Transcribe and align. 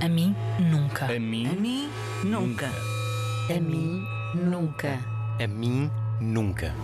A 0.00 0.08
mim, 0.08 0.34
nunca. 0.58 1.06
A 1.06 1.18
mim, 1.18 1.46
A 1.46 1.52
mim, 1.52 1.90
nunca. 2.24 2.70
A 3.48 3.60
mim, 3.60 4.02
nunca. 4.34 4.98
a 5.42 5.46
mim, 5.46 5.90
nunca. 6.20 6.74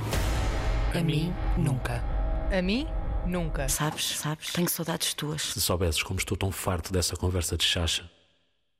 A 0.94 1.00
mim, 1.00 1.32
nunca. 1.56 2.02
A 2.56 2.62
mim, 2.62 2.86
nunca. 3.26 3.68
Sabes, 3.68 4.16
sabes, 4.18 4.52
tenho 4.52 4.68
saudades 4.68 5.14
tuas. 5.14 5.42
Se 5.42 5.60
soubesses 5.60 6.02
como 6.02 6.18
estou 6.18 6.36
tão 6.36 6.52
farto 6.52 6.92
dessa 6.92 7.16
conversa 7.16 7.56
de 7.56 7.64
chacha, 7.64 8.08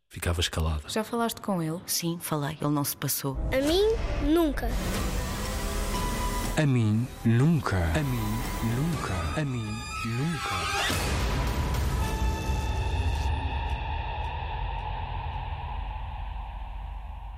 ficavas 0.08 0.48
calada. 0.48 0.82
Já 0.88 1.02
falaste 1.02 1.40
com 1.40 1.62
ele? 1.62 1.80
Sim, 1.86 2.18
falei, 2.20 2.56
ele 2.60 2.70
não 2.70 2.84
se 2.84 2.96
passou. 2.96 3.36
A 3.52 3.60
mim, 3.66 4.32
nunca. 4.32 4.68
A 6.56 6.66
mim, 6.66 7.06
nunca. 7.24 7.76
A 7.76 8.02
mim, 8.02 8.40
nunca. 8.76 9.40
A 9.40 9.44
mim, 9.44 9.66
nunca. 10.06 10.56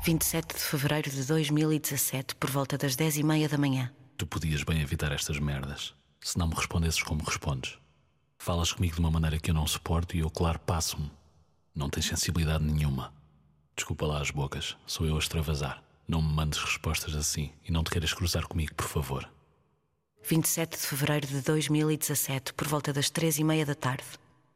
27 0.04 0.54
de 0.54 0.60
fevereiro 0.60 1.10
de 1.10 1.24
2017, 1.24 2.36
por 2.36 2.48
volta 2.48 2.78
das 2.78 2.96
10 2.96 3.18
e 3.18 3.22
meia 3.22 3.48
da 3.48 3.58
manhã. 3.58 3.92
Tu 4.16 4.26
podias 4.26 4.62
bem 4.62 4.80
evitar 4.80 5.12
estas 5.12 5.38
merdas, 5.38 5.92
se 6.20 6.38
não 6.38 6.46
me 6.46 6.54
respondesses 6.54 7.02
como 7.02 7.22
respondes. 7.24 7.76
Falas 8.38 8.72
comigo 8.72 8.94
de 8.94 9.00
uma 9.00 9.10
maneira 9.10 9.38
que 9.38 9.50
eu 9.50 9.54
não 9.54 9.66
suporto 9.66 10.16
e 10.16 10.20
eu, 10.20 10.30
claro, 10.30 10.58
passo-me. 10.60 11.10
Não 11.74 11.90
tens 11.90 12.06
sensibilidade 12.06 12.64
nenhuma. 12.64 13.12
Desculpa 13.76 14.06
lá 14.06 14.20
as 14.20 14.30
bocas, 14.30 14.76
sou 14.86 15.04
eu 15.04 15.16
a 15.16 15.18
extravasar. 15.18 15.82
Não 16.06 16.22
me 16.22 16.32
mandes 16.32 16.60
respostas 16.60 17.14
assim 17.14 17.52
e 17.66 17.72
não 17.72 17.84
te 17.84 17.90
queiras 17.90 18.14
cruzar 18.14 18.46
comigo, 18.46 18.74
por 18.74 18.86
favor. 18.86 19.28
27 20.24 20.78
de 20.78 20.86
fevereiro 20.86 21.26
de 21.26 21.42
2017, 21.42 22.54
por 22.54 22.66
volta 22.66 22.92
das 22.92 23.10
3 23.10 23.40
e 23.40 23.44
meia 23.44 23.66
da 23.66 23.74
tarde. 23.74 24.04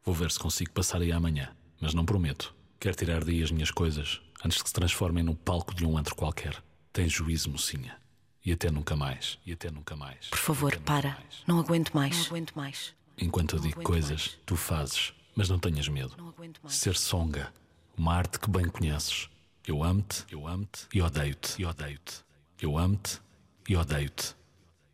Vou 0.03 0.15
ver 0.15 0.31
se 0.31 0.39
consigo 0.39 0.71
passar 0.71 1.01
aí 1.01 1.11
amanhã, 1.11 1.55
mas 1.79 1.93
não 1.93 2.05
prometo. 2.05 2.55
Quero 2.79 2.95
tirar 2.95 3.23
daí 3.23 3.43
as 3.43 3.51
minhas 3.51 3.71
coisas 3.71 4.21
antes 4.43 4.61
que 4.61 4.67
se 4.69 4.73
transformem 4.73 5.23
no 5.23 5.35
palco 5.35 5.73
de 5.73 5.85
um 5.85 5.97
antro 5.97 6.15
qualquer. 6.15 6.61
Tens 6.91 7.11
juízo, 7.11 7.49
mocinha. 7.49 7.97
E 8.45 8.51
até 8.51 8.69
nunca 8.69 8.95
mais. 8.95 9.39
E 9.45 9.53
até 9.53 9.71
nunca 9.71 9.95
mais. 9.95 10.27
Por 10.27 10.37
favor, 10.39 10.77
para. 10.79 11.11
mais. 11.11 11.43
Não 11.47 11.59
aguento 11.59 11.91
mais. 11.93 12.17
Não 12.17 12.25
aguento 12.25 12.53
mais. 12.53 12.93
Enquanto 13.17 13.55
eu 13.55 13.61
Não 13.61 13.67
digo 13.69 13.81
coisas, 13.81 14.27
mais. 14.27 14.39
tu 14.45 14.55
fazes, 14.55 15.13
mas 15.35 15.47
não 15.49 15.57
tenhas 15.59 15.87
medo. 15.87 16.13
Não 16.17 16.29
aguento 16.29 16.59
mais. 16.61 16.75
Ser 16.75 16.95
songa, 16.97 17.53
uma 17.97 18.13
arte 18.13 18.39
que 18.39 18.49
bem 18.49 18.67
conheces. 18.67 19.29
Eu 19.65 19.81
amo-te, 19.81 20.25
eu 20.29 20.45
amo-te 20.45 20.87
e 20.93 21.01
odeio-te, 21.01 21.61
e 21.61 21.65
odeio-te. 21.65 22.15
Eu 22.61 22.77
amo-te 22.77 23.21
e 23.69 23.75
odeio-te. 23.77 24.35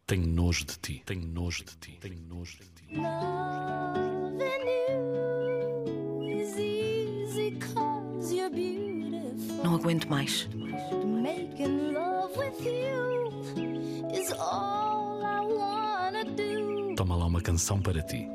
Tenho 0.06 0.28
nojo 0.28 0.66
de 0.66 0.78
ti, 0.78 1.02
tenho 1.06 1.26
nojo 1.28 1.64
de 1.64 1.76
ti, 1.78 1.98
tenho 2.00 2.20
nojo 2.28 2.58
de 2.58 2.66
ti. 2.66 2.86
Loving 2.96 3.79
wanna 15.44 16.24
do. 16.26 16.96
Toma 16.96 17.16
lá 17.16 17.26
uma 17.26 17.42
canção 17.42 17.80
para 17.82 18.02
ti. 18.02 18.28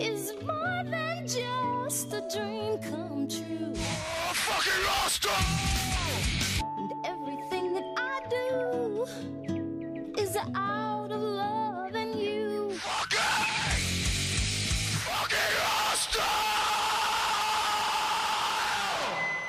Is 0.00 0.32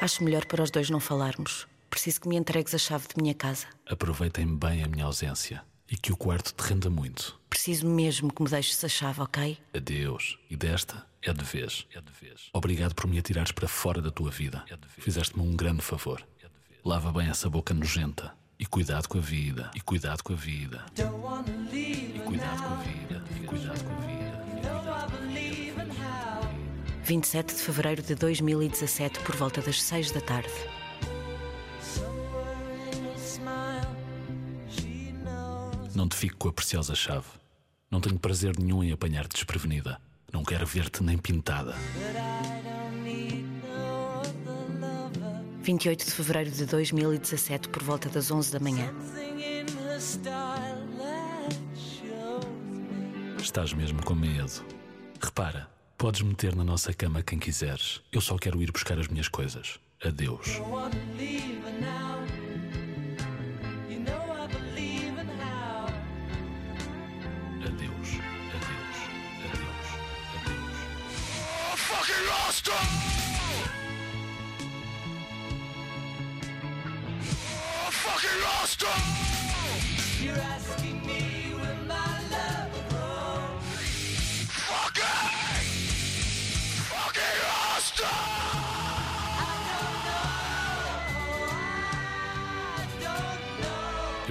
Acho 0.01 0.23
melhor 0.23 0.45
para 0.47 0.63
os 0.63 0.71
dois 0.71 0.89
não 0.89 0.99
falarmos. 0.99 1.67
Preciso 1.87 2.21
que 2.21 2.27
me 2.27 2.35
entregues 2.35 2.73
a 2.73 2.79
chave 2.79 3.07
de 3.07 3.21
minha 3.21 3.35
casa. 3.35 3.67
Aproveitem 3.85 4.57
bem 4.57 4.83
a 4.83 4.87
minha 4.87 5.05
ausência 5.05 5.63
e 5.87 5.95
que 5.95 6.11
o 6.11 6.17
quarto 6.17 6.55
te 6.55 6.67
renda 6.67 6.89
muito. 6.89 7.39
Preciso 7.47 7.87
mesmo 7.87 8.33
que 8.33 8.41
me 8.41 8.49
deixes 8.49 8.83
a 8.83 8.89
chave, 8.89 9.21
ok? 9.21 9.59
Adeus. 9.75 10.39
E 10.49 10.57
desta 10.57 11.05
é 11.21 11.31
de 11.31 11.43
vez. 11.43 11.85
É 11.93 12.01
de 12.01 12.11
vez. 12.19 12.49
Obrigado 12.51 12.95
por 12.95 13.05
me 13.05 13.19
atirares 13.19 13.51
para 13.51 13.67
fora 13.67 14.01
da 14.01 14.09
tua 14.09 14.31
vida. 14.31 14.65
Fizeste-me 14.97 15.43
um 15.43 15.55
grande 15.55 15.83
favor. 15.83 16.25
Lava 16.83 17.11
bem 17.11 17.29
essa 17.29 17.47
boca 17.47 17.71
nojenta. 17.71 18.33
E 18.57 18.65
cuidado 18.65 19.07
com 19.07 19.19
a 19.19 19.21
vida. 19.21 19.69
E 19.75 19.81
cuidado 19.81 20.23
com 20.23 20.33
a 20.33 20.35
vida. 20.35 20.83
E 20.97 22.19
cuidado 22.21 22.63
com 22.63 22.73
a 22.73 22.77
vida. 22.77 23.23
E 23.35 23.39
cuidado 23.45 23.83
com 23.83 23.89
a 23.89 23.90
vida. 23.90 23.90
27 27.11 27.55
de 27.55 27.61
fevereiro 27.61 28.01
de 28.01 28.15
2017, 28.15 29.19
por 29.19 29.35
volta 29.35 29.61
das 29.61 29.83
6 29.83 30.11
da 30.11 30.21
tarde. 30.21 30.49
Não 35.93 36.07
te 36.07 36.15
fico 36.15 36.37
com 36.37 36.47
a 36.47 36.53
preciosa 36.53 36.95
chave. 36.95 37.27
Não 37.91 37.99
tenho 37.99 38.17
prazer 38.17 38.57
nenhum 38.57 38.81
em 38.81 38.93
apanhar-te 38.93 39.33
desprevenida. 39.33 39.99
Não 40.31 40.41
quero 40.41 40.65
ver-te 40.65 41.03
nem 41.03 41.17
pintada. 41.17 41.75
28 45.63 46.05
de 46.05 46.11
fevereiro 46.11 46.51
de 46.51 46.65
2017, 46.65 47.67
por 47.67 47.83
volta 47.83 48.07
das 48.07 48.31
11 48.31 48.53
da 48.53 48.59
manhã. 48.61 48.89
Estás 53.37 53.73
mesmo 53.73 54.01
com 54.01 54.15
medo. 54.15 54.65
Repara, 55.21 55.69
podes 56.01 56.23
meter 56.23 56.55
na 56.55 56.63
nossa 56.63 56.91
cama 56.91 57.21
quem 57.21 57.37
quiseres. 57.37 58.01
Eu 58.11 58.19
só 58.21 58.35
quero 58.35 58.59
ir 58.59 58.71
buscar 58.71 58.97
as 58.97 59.07
minhas 59.07 59.27
coisas. 59.27 59.79
Adeus. 60.03 60.47
Adeus. 60.47 60.71
Adeus. 67.63 68.17
Adeus. 68.17 68.17
Adeus. 78.73 79.40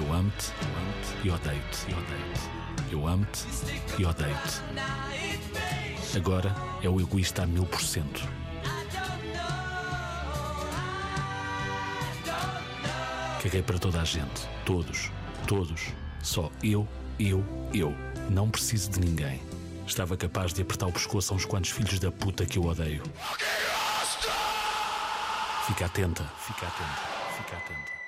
Eu 0.00 0.12
amo-te, 0.14 0.50
eu 1.22 1.24
e 1.24 1.30
odeio-te, 1.30 1.90
e 1.90 1.92
odeio-te. 1.92 2.40
Eu 2.90 3.06
amo-te 3.06 3.44
e 3.98 4.04
odeio-te. 4.06 4.62
Agora 6.16 6.56
é 6.82 6.88
o 6.88 6.98
egoísta 6.98 7.42
a 7.42 7.46
mil 7.46 7.66
por 7.66 7.82
cento. 7.82 8.26
Caguei 13.42 13.62
para 13.62 13.78
toda 13.78 14.00
a 14.00 14.04
gente. 14.04 14.48
Todos. 14.64 15.10
Todos. 15.46 15.88
Só 16.22 16.50
eu, 16.62 16.88
eu, 17.18 17.44
eu. 17.74 17.94
Não 18.30 18.48
preciso 18.48 18.92
de 18.92 19.00
ninguém. 19.00 19.42
Estava 19.86 20.16
capaz 20.16 20.54
de 20.54 20.62
apertar 20.62 20.86
o 20.86 20.92
pescoço 20.92 21.34
a 21.34 21.36
uns 21.36 21.44
quantos 21.44 21.72
filhos 21.72 22.00
da 22.00 22.10
puta 22.10 22.46
que 22.46 22.58
eu 22.58 22.64
odeio. 22.64 23.02
Fica 25.66 25.84
atenta, 25.84 26.24
fica 26.46 26.66
atenta. 26.66 27.99